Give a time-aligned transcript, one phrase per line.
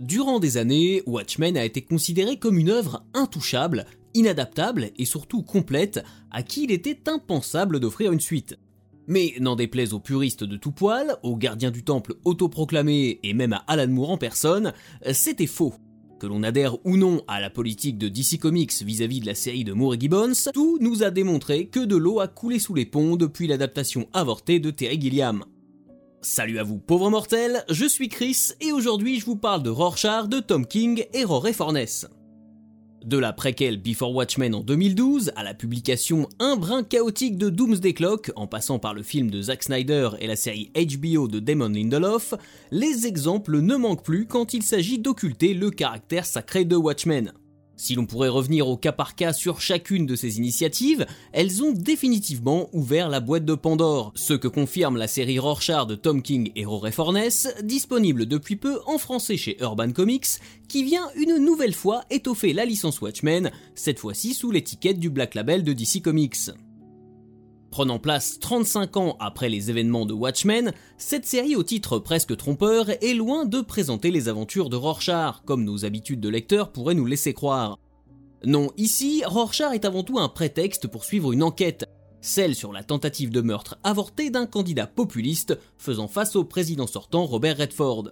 [0.00, 3.84] Durant des années, Watchmen a été considéré comme une œuvre intouchable,
[4.14, 8.58] inadaptable et surtout complète, à qui il était impensable d'offrir une suite.
[9.08, 13.52] Mais n'en déplaise aux puristes de tout poil, aux gardiens du temple autoproclamés et même
[13.52, 14.72] à Alan Moore en personne,
[15.12, 15.74] c'était faux.
[16.18, 19.64] Que l'on adhère ou non à la politique de DC Comics vis-à-vis de la série
[19.64, 22.86] de Moore et Gibbons, tout nous a démontré que de l'eau a coulé sous les
[22.86, 25.44] ponts depuis l'adaptation avortée de Terry Gilliam.
[26.22, 30.28] Salut à vous pauvres mortels, je suis Chris et aujourd'hui je vous parle de Rorschach
[30.28, 31.78] de Tom King et Rory Fornes.
[33.02, 37.94] De la préquelle Before Watchmen en 2012 à la publication Un brin chaotique de Doomsday
[37.94, 41.70] Clock, en passant par le film de Zack Snyder et la série HBO de Damon
[41.70, 42.34] Lindelof,
[42.70, 47.32] les exemples ne manquent plus quand il s'agit d'occulter le caractère sacré de Watchmen.
[47.80, 51.72] Si l'on pourrait revenir au cas par cas sur chacune de ces initiatives, elles ont
[51.72, 56.52] définitivement ouvert la boîte de Pandore, ce que confirme la série Rorschach de Tom King
[56.56, 57.30] et Rory Fornes,
[57.62, 60.26] disponible depuis peu en français chez Urban Comics,
[60.68, 65.34] qui vient une nouvelle fois étoffer la licence Watchmen, cette fois-ci sous l'étiquette du Black
[65.34, 66.50] Label de DC Comics.
[67.70, 72.90] Prenant place 35 ans après les événements de Watchmen, cette série au titre presque trompeur
[72.90, 77.06] est loin de présenter les aventures de Rorschach, comme nos habitudes de lecteur pourraient nous
[77.06, 77.78] laisser croire.
[78.44, 81.84] Non, ici, Rorschach est avant tout un prétexte pour suivre une enquête,
[82.20, 87.24] celle sur la tentative de meurtre avorté d'un candidat populiste faisant face au président sortant
[87.24, 88.10] Robert Redford.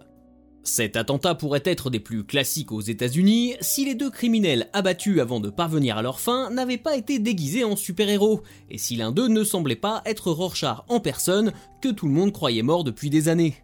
[0.70, 5.40] Cet attentat pourrait être des plus classiques aux États-Unis si les deux criminels abattus avant
[5.40, 9.28] de parvenir à leur fin n'avaient pas été déguisés en super-héros, et si l'un d'eux
[9.28, 13.30] ne semblait pas être Rorschach en personne que tout le monde croyait mort depuis des
[13.30, 13.54] années.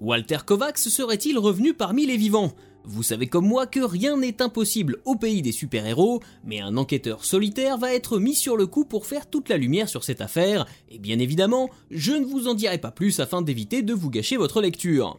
[0.00, 2.52] Walter Kovacs serait-il revenu parmi les vivants?
[2.84, 7.24] Vous savez comme moi que rien n'est impossible au pays des super-héros, mais un enquêteur
[7.24, 10.66] solitaire va être mis sur le coup pour faire toute la lumière sur cette affaire,
[10.88, 14.36] et bien évidemment, je ne vous en dirai pas plus afin d'éviter de vous gâcher
[14.36, 15.18] votre lecture.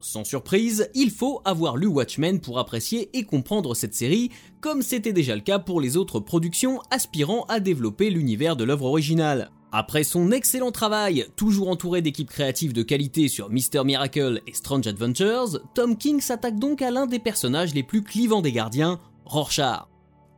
[0.00, 4.30] Sans surprise, il faut avoir lu Watchmen pour apprécier et comprendre cette série,
[4.62, 8.86] comme c'était déjà le cas pour les autres productions aspirant à développer l'univers de l'œuvre
[8.86, 9.50] originale.
[9.72, 13.84] Après son excellent travail, toujours entouré d'équipes créatives de qualité sur Mr.
[13.84, 18.40] Miracle et Strange Adventures, Tom King s'attaque donc à l'un des personnages les plus clivants
[18.40, 19.89] des gardiens, Rorschach.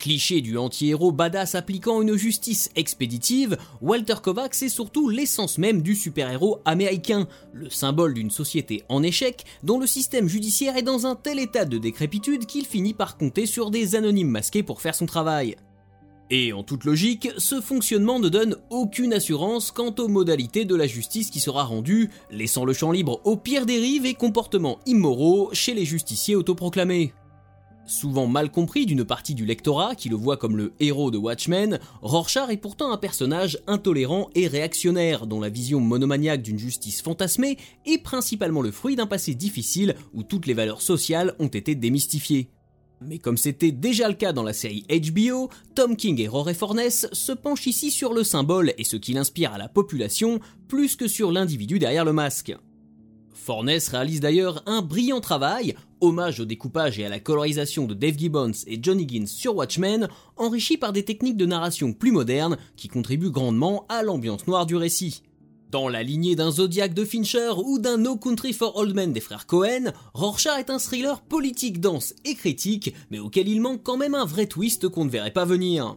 [0.02, 5.94] Cliché du anti-héros badass appliquant une justice expéditive, Walter Kovacs est surtout l'essence même du
[5.94, 11.14] super-héros américain, le symbole d'une société en échec dont le système judiciaire est dans un
[11.14, 15.06] tel état de décrépitude qu'il finit par compter sur des anonymes masqués pour faire son
[15.06, 15.54] travail.
[16.30, 20.88] Et en toute logique, ce fonctionnement ne donne aucune assurance quant aux modalités de la
[20.88, 25.74] justice qui sera rendue, laissant le champ libre aux pires dérives et comportements immoraux chez
[25.74, 27.12] les justiciers autoproclamés.
[27.86, 31.80] Souvent mal compris d'une partie du lectorat qui le voit comme le héros de Watchmen,
[32.00, 37.58] Rorschach est pourtant un personnage intolérant et réactionnaire dont la vision monomaniaque d'une justice fantasmée
[37.84, 42.50] est principalement le fruit d'un passé difficile où toutes les valeurs sociales ont été démystifiées.
[43.00, 46.90] Mais comme c'était déjà le cas dans la série HBO, Tom King et Rory Fornes
[46.90, 50.38] se penchent ici sur le symbole et ce qu'il inspire à la population
[50.68, 52.54] plus que sur l'individu derrière le masque.
[53.42, 58.16] Fornes réalise d'ailleurs un brillant travail, hommage au découpage et à la colorisation de Dave
[58.16, 62.86] Gibbons et John Higgins sur Watchmen, enrichi par des techniques de narration plus modernes qui
[62.86, 65.24] contribuent grandement à l'ambiance noire du récit.
[65.72, 69.20] Dans la lignée d'un Zodiac de Fincher ou d'un No Country for Old Men des
[69.20, 73.96] frères Cohen, Rorschach est un thriller politique dense et critique, mais auquel il manque quand
[73.96, 75.96] même un vrai twist qu'on ne verrait pas venir.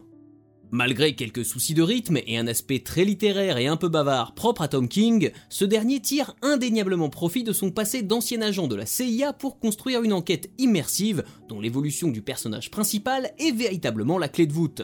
[0.76, 4.60] Malgré quelques soucis de rythme et un aspect très littéraire et un peu bavard propre
[4.60, 8.84] à Tom King, ce dernier tire indéniablement profit de son passé d'ancien agent de la
[8.84, 14.46] CIA pour construire une enquête immersive dont l'évolution du personnage principal est véritablement la clé
[14.46, 14.82] de voûte.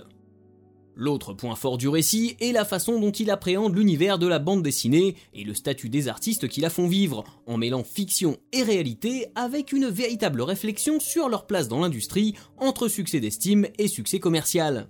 [0.97, 4.63] L'autre point fort du récit est la façon dont il appréhende l'univers de la bande
[4.63, 9.27] dessinée et le statut des artistes qui la font vivre, en mêlant fiction et réalité
[9.35, 14.89] avec une véritable réflexion sur leur place dans l'industrie entre succès d'estime et succès commercial.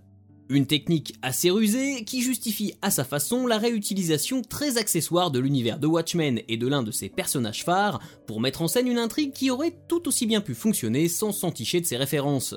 [0.55, 5.79] Une technique assez rusée qui justifie à sa façon la réutilisation très accessoire de l'univers
[5.79, 9.33] de Watchmen et de l'un de ses personnages phares pour mettre en scène une intrigue
[9.33, 12.55] qui aurait tout aussi bien pu fonctionner sans s'enticher de ses références.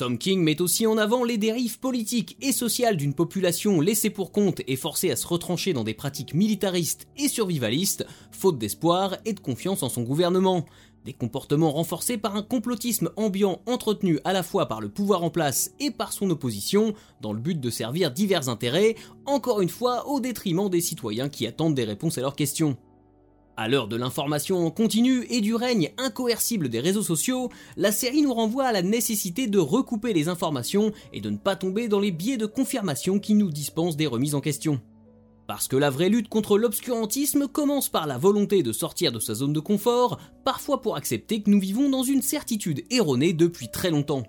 [0.00, 4.32] Tom King met aussi en avant les dérives politiques et sociales d'une population laissée pour
[4.32, 9.34] compte et forcée à se retrancher dans des pratiques militaristes et survivalistes, faute d'espoir et
[9.34, 10.64] de confiance en son gouvernement,
[11.04, 15.30] des comportements renforcés par un complotisme ambiant entretenu à la fois par le pouvoir en
[15.30, 20.08] place et par son opposition, dans le but de servir divers intérêts, encore une fois
[20.08, 22.76] au détriment des citoyens qui attendent des réponses à leurs questions.
[23.56, 28.22] À l'heure de l'information en continu et du règne incoercible des réseaux sociaux, la série
[28.22, 32.00] nous renvoie à la nécessité de recouper les informations et de ne pas tomber dans
[32.00, 34.80] les biais de confirmation qui nous dispensent des remises en question.
[35.50, 39.34] Parce que la vraie lutte contre l'obscurantisme commence par la volonté de sortir de sa
[39.34, 43.90] zone de confort, parfois pour accepter que nous vivons dans une certitude erronée depuis très
[43.90, 44.22] longtemps.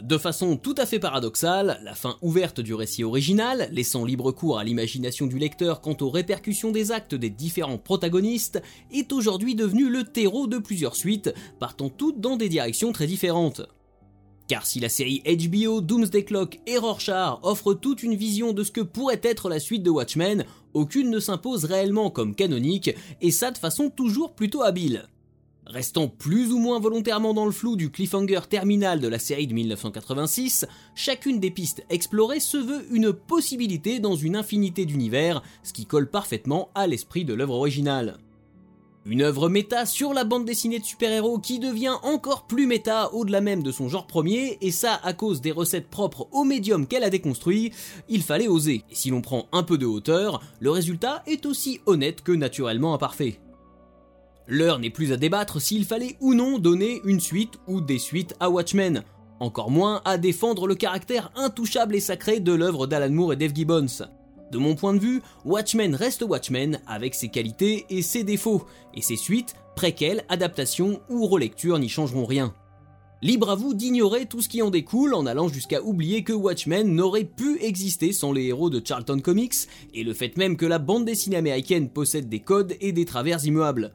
[0.00, 4.60] De façon tout à fait paradoxale, la fin ouverte du récit original, laissant libre cours
[4.60, 8.62] à l'imagination du lecteur quant aux répercussions des actes des différents protagonistes,
[8.92, 13.62] est aujourd'hui devenue le terreau de plusieurs suites, partant toutes dans des directions très différentes.
[14.52, 18.70] Car si la série HBO, Doomsday Clock et Rorschach offrent toute une vision de ce
[18.70, 20.44] que pourrait être la suite de Watchmen,
[20.74, 22.90] aucune ne s'impose réellement comme canonique,
[23.22, 25.08] et ça de façon toujours plutôt habile.
[25.64, 29.54] Restant plus ou moins volontairement dans le flou du cliffhanger terminal de la série de
[29.54, 35.86] 1986, chacune des pistes explorées se veut une possibilité dans une infinité d'univers, ce qui
[35.86, 38.18] colle parfaitement à l'esprit de l'œuvre originale.
[39.04, 43.40] Une œuvre méta sur la bande dessinée de super-héros qui devient encore plus méta au-delà
[43.40, 47.02] même de son genre premier, et ça à cause des recettes propres au médium qu'elle
[47.02, 47.72] a déconstruit,
[48.08, 48.84] il fallait oser.
[48.90, 52.94] Et si l'on prend un peu de hauteur, le résultat est aussi honnête que naturellement
[52.94, 53.40] imparfait.
[54.46, 58.36] L'heure n'est plus à débattre s'il fallait ou non donner une suite ou des suites
[58.38, 59.02] à Watchmen,
[59.40, 63.54] encore moins à défendre le caractère intouchable et sacré de l'œuvre d'Alan Moore et Dave
[63.54, 64.06] Gibbons.
[64.52, 69.00] De mon point de vue, Watchmen reste Watchmen avec ses qualités et ses défauts, et
[69.00, 72.54] ses suites, préquelles, adaptations ou relectures n'y changeront rien.
[73.22, 76.94] Libre à vous d'ignorer tout ce qui en découle en allant jusqu'à oublier que Watchmen
[76.94, 79.54] n'aurait pu exister sans les héros de Charlton Comics
[79.94, 83.42] et le fait même que la bande dessinée américaine possède des codes et des travers
[83.46, 83.94] immuables.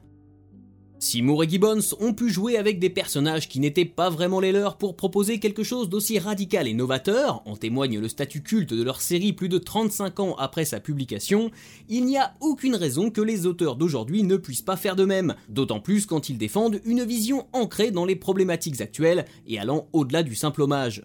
[1.00, 4.50] Si Moore et Gibbons ont pu jouer avec des personnages qui n'étaient pas vraiment les
[4.50, 8.82] leurs pour proposer quelque chose d'aussi radical et novateur, en témoigne le statut culte de
[8.82, 11.52] leur série plus de 35 ans après sa publication,
[11.88, 15.36] il n'y a aucune raison que les auteurs d'aujourd'hui ne puissent pas faire de même,
[15.48, 20.24] d'autant plus quand ils défendent une vision ancrée dans les problématiques actuelles et allant au-delà
[20.24, 21.04] du simple hommage.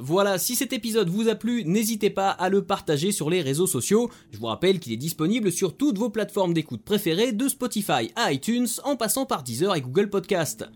[0.00, 3.66] Voilà, si cet épisode vous a plu, n'hésitez pas à le partager sur les réseaux
[3.66, 4.10] sociaux.
[4.30, 8.32] Je vous rappelle qu'il est disponible sur toutes vos plateformes d'écoute préférées, de Spotify à
[8.32, 10.66] iTunes, en passant par Deezer et Google Podcast.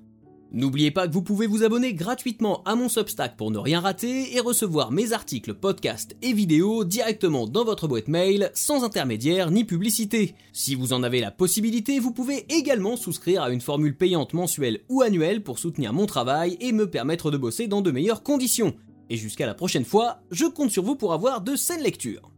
[0.51, 4.35] N'oubliez pas que vous pouvez vous abonner gratuitement à mon Substack pour ne rien rater
[4.37, 9.65] et recevoir mes articles, podcasts et vidéos directement dans votre boîte mail sans intermédiaire ni
[9.65, 10.35] publicité.
[10.53, 14.81] Si vous en avez la possibilité, vous pouvez également souscrire à une formule payante mensuelle
[14.89, 18.75] ou annuelle pour soutenir mon travail et me permettre de bosser dans de meilleures conditions.
[19.13, 22.32] Et jusqu'à la prochaine fois, je compte sur vous pour avoir de saines lectures.